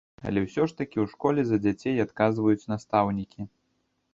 Але 0.27 0.39
ўсё 0.43 0.63
ж 0.69 0.77
такі 0.79 0.97
ў 1.03 1.11
школе 1.11 1.41
за 1.49 1.57
дзяцей 1.65 2.01
адказваюць 2.05 2.67
настаўнікі. 2.73 3.41